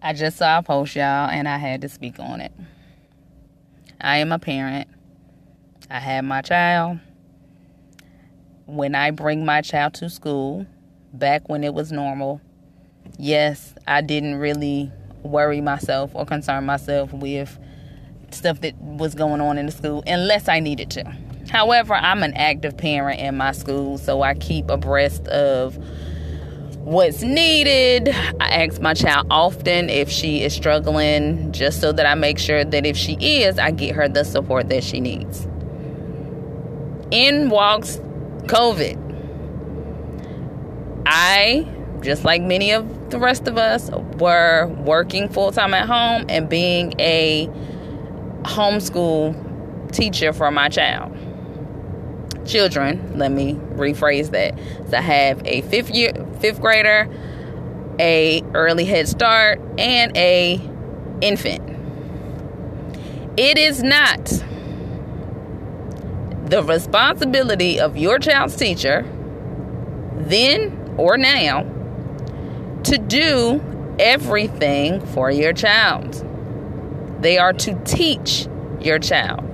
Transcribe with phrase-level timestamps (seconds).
[0.00, 2.52] I just saw a post, y'all, and I had to speak on it.
[4.00, 4.88] I am a parent.
[5.90, 7.00] I have my child.
[8.66, 10.66] When I bring my child to school,
[11.12, 12.40] back when it was normal,
[13.18, 14.92] yes, I didn't really
[15.24, 17.58] worry myself or concern myself with
[18.30, 21.12] stuff that was going on in the school unless I needed to.
[21.50, 25.76] However, I'm an active parent in my school, so I keep abreast of
[26.88, 28.08] what's needed.
[28.40, 32.64] I ask my child often if she is struggling, just so that I make sure
[32.64, 35.46] that if she is, I get her the support that she needs.
[37.10, 37.96] In walks
[38.46, 39.04] COVID.
[41.04, 41.66] I,
[42.00, 46.48] just like many of the rest of us, were working full time at home and
[46.48, 47.48] being a
[48.42, 51.14] homeschool teacher for my child
[52.48, 53.18] children.
[53.18, 54.58] Let me rephrase that.
[54.90, 57.08] So I have a fifth year, fifth grader,
[57.98, 60.60] a early head start, and a
[61.20, 61.62] infant.
[63.36, 64.24] It is not
[66.46, 69.04] the responsibility of your child's teacher,
[70.16, 71.62] then or now,
[72.84, 73.62] to do
[73.98, 76.24] everything for your child.
[77.20, 78.48] They are to teach
[78.80, 79.44] your child.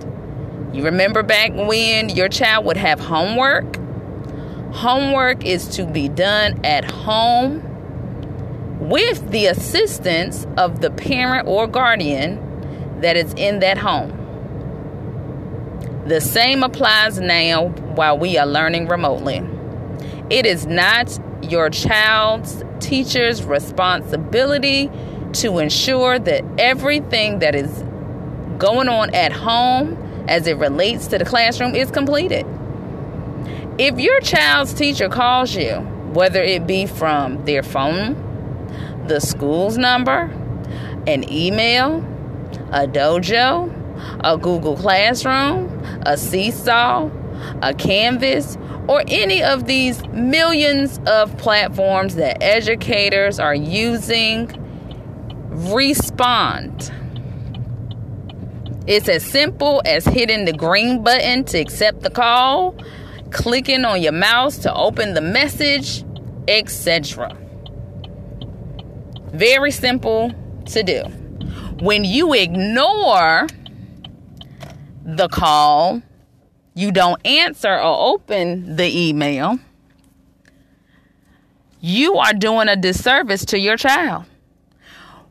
[0.75, 3.77] You remember back when your child would have homework?
[4.75, 7.63] Homework is to be done at home
[8.81, 14.11] with the assistance of the parent or guardian that is in that home.
[16.07, 19.43] The same applies now while we are learning remotely.
[20.29, 24.91] It is not your child's teacher's responsibility
[25.35, 27.85] to ensure that everything that is
[28.59, 29.97] going on at home
[30.29, 32.45] as it relates to the classroom is completed.
[33.77, 35.81] If your child's teacher calls you,
[36.13, 38.15] whether it be from their phone,
[39.09, 40.31] the school's number,
[41.09, 41.97] an email,
[42.71, 43.73] a dojo,
[44.23, 45.67] a Google Classroom,
[46.07, 47.11] a Seesaw,
[47.63, 48.57] a Canvas,
[48.87, 54.47] or any of these millions of platforms that educators are using,
[55.51, 56.93] respond.
[58.87, 62.77] It's as simple as hitting the green button to accept the call,
[63.35, 66.05] clicking on your mouse to open the message,
[66.49, 67.37] etc.
[69.33, 70.33] Very simple
[70.67, 71.03] to do.
[71.81, 73.49] When you ignore
[75.05, 76.01] the call,
[76.75, 79.59] you don't answer or open the email,
[81.81, 84.25] you are doing a disservice to your child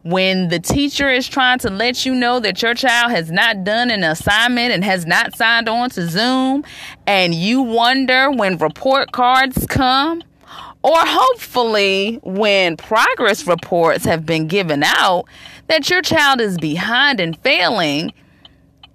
[0.04, 3.90] when the teacher is trying to let you know that your child has not done
[3.90, 6.64] an assignment and has not signed on to Zoom,
[7.08, 10.22] and you wonder when report cards come,
[10.84, 15.24] or hopefully when progress reports have been given out
[15.68, 18.12] that your child is behind and failing.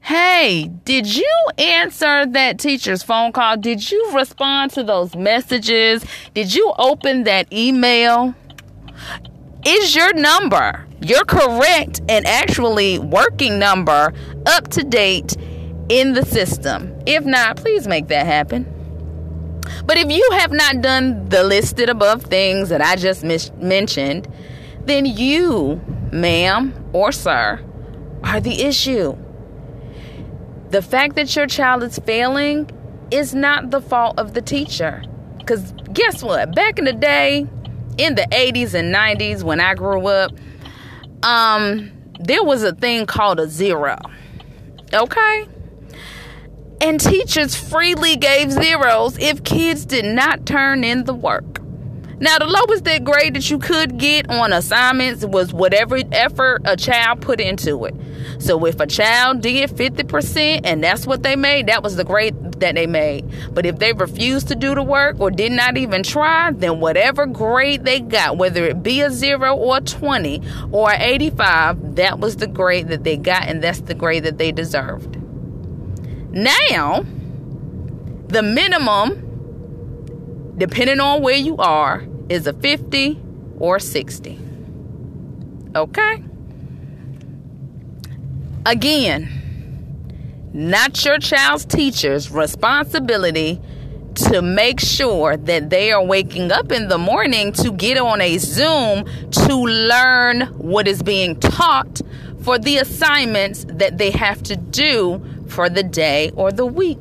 [0.01, 3.57] Hey, did you answer that teacher's phone call?
[3.57, 6.05] Did you respond to those messages?
[6.35, 8.35] Did you open that email?
[9.67, 14.13] Is your number, your correct and actually working number,
[14.47, 15.37] up to date
[15.89, 16.95] in the system?
[17.07, 18.75] If not, please make that happen.
[19.85, 24.29] But if you have not done the listed above things that I just mis- mentioned,
[24.85, 25.81] then you,
[26.13, 27.61] ma'am or sir,
[28.25, 29.17] are the issue.
[30.71, 32.71] The fact that your child is failing
[33.11, 35.03] is not the fault of the teacher.
[35.39, 36.55] Because guess what?
[36.55, 37.47] Back in the day,
[37.98, 40.32] in the 80s and 90s when I grew up,
[41.22, 43.98] um, there was a thing called a zero.
[44.94, 45.48] Okay?
[46.81, 51.59] And teachers freely gave zeros if kids did not turn in the work.
[52.20, 56.76] Now, the lowest that grade that you could get on assignments was whatever effort a
[56.76, 57.94] child put into it.
[58.38, 62.47] So, if a child did 50% and that's what they made, that was the grade
[62.61, 63.25] that they made.
[63.55, 67.27] But if they refused to do the work or did not even try, then whatever
[67.27, 70.43] grade they got, whether it be a zero or a 20
[70.73, 74.53] or 85, that was the grade that they got, and that's the grade that they
[74.53, 75.16] deserved.
[76.31, 77.05] Now,
[78.28, 79.28] the minimum
[80.59, 83.19] depending on where you are, is a 50
[83.59, 84.39] or 60.
[85.75, 86.22] Okay?
[88.66, 89.38] Again,
[90.53, 93.60] not your child's teacher's responsibility
[94.15, 98.39] to make sure that they are waking up in the morning to get on a
[98.39, 102.00] Zoom to learn what is being taught
[102.42, 106.98] for the assignments that they have to do for the day or the week.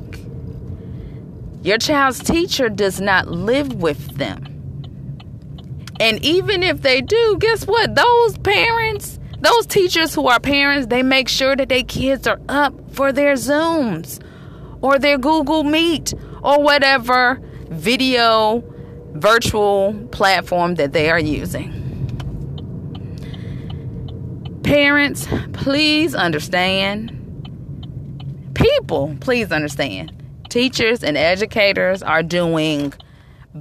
[1.62, 4.44] Your child's teacher does not live with them.
[6.00, 7.94] And even if they do, guess what?
[7.94, 12.74] Those parents, those teachers who are parents, they make sure that their kids are up
[12.92, 14.22] for their Zooms
[14.80, 16.12] or their Google Meet
[16.42, 18.64] or whatever video
[19.12, 21.74] virtual platform that they are using.
[24.64, 27.14] Parents, please understand.
[28.54, 30.12] People, please understand.
[30.48, 32.92] Teachers and educators are doing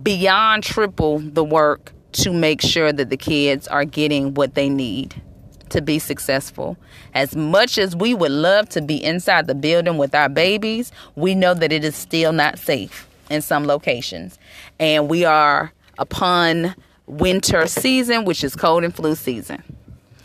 [0.02, 5.22] beyond triple the work to make sure that the kids are getting what they need
[5.70, 6.78] to be successful.
[7.14, 11.36] As much as we would love to be inside the building with our babies, we
[11.36, 14.38] know that it is still not safe in some locations.
[14.80, 16.76] And we are upon
[17.06, 19.64] winter season, which is cold and flu season.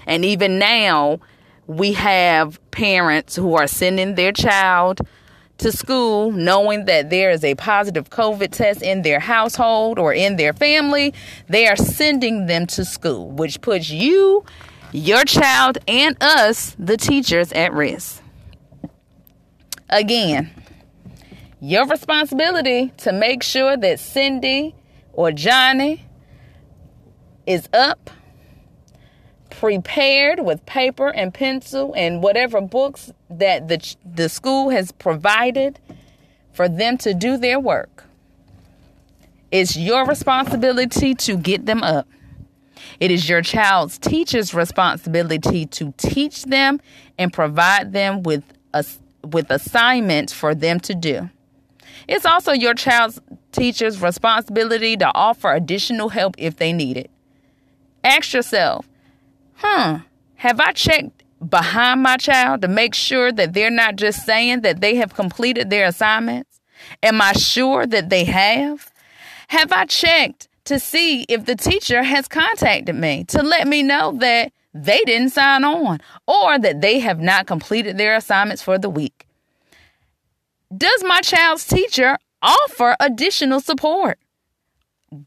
[0.07, 1.21] And even now,
[1.67, 5.01] we have parents who are sending their child
[5.59, 10.37] to school knowing that there is a positive COVID test in their household or in
[10.37, 11.15] their family.
[11.49, 14.45] They are sending them to school, which puts you,
[14.93, 18.23] your child, and us, the teachers, at risk.
[19.89, 20.51] Again,
[21.61, 24.75] your responsibility to make sure that Cindy
[25.13, 26.05] or Johnny
[27.47, 28.11] is up,
[29.51, 35.79] prepared with paper and pencil and whatever books that the, the school has provided
[36.53, 38.05] for them to do their work.
[39.51, 42.09] It's your responsibility to get them up.
[43.01, 46.81] It is your child's teacher's responsibility to teach them
[47.19, 48.45] and provide them with
[48.75, 48.85] a,
[49.25, 51.31] with assignments for them to do.
[52.09, 53.21] It's also your child's
[53.53, 57.11] teacher's responsibility to offer additional help if they need it.
[58.03, 58.89] Ask yourself,
[59.55, 60.01] huh,
[60.37, 64.81] have I checked behind my child to make sure that they're not just saying that
[64.81, 66.61] they have completed their assignments?
[67.03, 68.93] Am I sure that they have?
[69.49, 74.13] Have I checked to see if the teacher has contacted me to let me know
[74.19, 78.91] that they didn't sign on or that they have not completed their assignments for the
[78.91, 79.27] week?
[80.75, 84.19] Does my child's teacher offer additional support?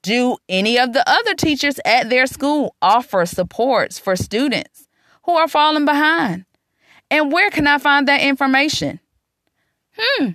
[0.02, 4.88] Do any of the other teachers at their school offer supports for students
[5.24, 6.46] who are falling behind?
[7.12, 9.00] And where can I find that information?
[9.96, 10.30] Hmm,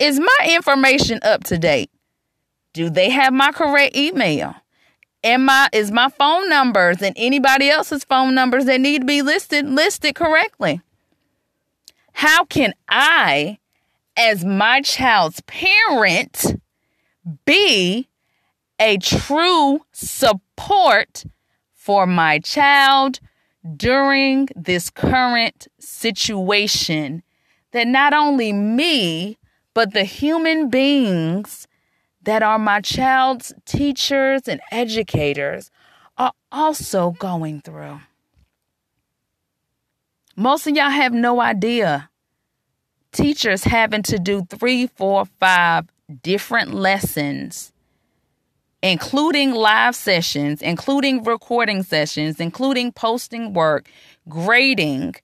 [0.00, 1.90] is my information up to date?
[2.72, 4.54] Do they have my correct email?
[5.24, 9.22] Am my is my phone numbers and anybody else's phone numbers that need to be
[9.22, 10.80] listed listed correctly?
[12.12, 13.58] How can I
[14.18, 16.60] as my child's parent,
[17.44, 18.08] be
[18.80, 21.24] a true support
[21.72, 23.20] for my child
[23.76, 27.22] during this current situation
[27.70, 29.38] that not only me,
[29.72, 31.67] but the human beings
[32.28, 35.70] that are my child's teachers and educators
[36.18, 37.98] are also going through.
[40.36, 42.10] Most of y'all have no idea
[43.12, 45.86] teachers having to do three, four, five
[46.22, 47.72] different lessons,
[48.82, 53.88] including live sessions, including recording sessions, including posting work,
[54.28, 55.14] grading,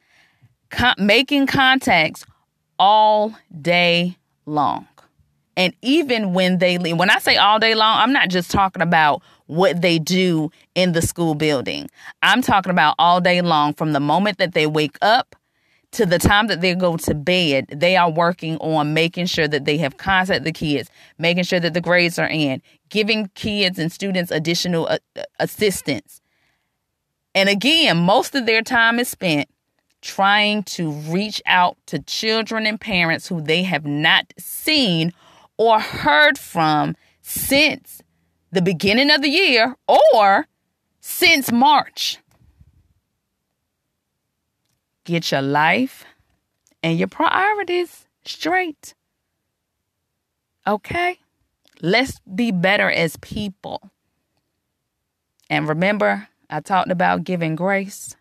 [0.70, 2.24] con- making contacts
[2.78, 4.16] all day
[4.46, 4.88] long.
[5.56, 8.82] And even when they leave, when I say all day long, I'm not just talking
[8.82, 11.88] about what they do in the school building.
[12.22, 15.36] I'm talking about all day long from the moment that they wake up
[15.94, 19.64] to the time that they go to bed, they are working on making sure that
[19.64, 23.92] they have contact the kids, making sure that the grades are in, giving kids and
[23.92, 24.98] students additional uh,
[25.38, 26.20] assistance.
[27.34, 29.48] And again, most of their time is spent
[30.00, 35.12] trying to reach out to children and parents who they have not seen
[35.56, 38.02] or heard from since
[38.50, 40.46] the beginning of the year or
[41.00, 42.18] since March.
[45.04, 46.04] Get your life
[46.82, 48.94] and your priorities straight.
[50.66, 51.18] Okay?
[51.82, 53.90] Let's be better as people.
[55.50, 58.16] And remember, I talked about giving grace.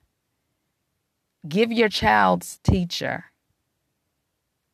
[1.48, 3.26] Give your child's teacher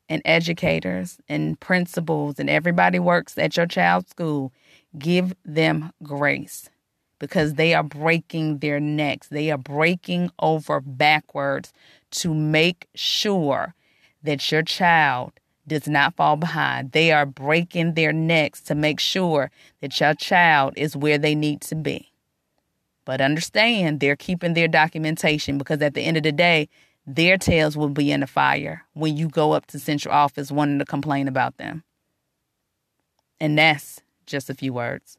[0.10, 4.52] and educators and principals and everybody works at your child's school,
[4.98, 6.70] give them grace
[7.20, 9.28] because they are breaking their necks.
[9.28, 11.72] They are breaking over backwards
[12.12, 13.76] to make sure
[14.24, 15.34] that your child
[15.68, 16.94] does not fall behind.
[16.94, 19.52] They are breaking their necks to make sure
[19.82, 22.12] that your child is where they need to be.
[23.06, 26.70] But understand they're keeping their documentation because at the end of the day,
[27.16, 30.78] their tails will be in the fire when you go up to central office wanting
[30.78, 31.84] to complain about them.
[33.40, 35.18] And that's just a few words.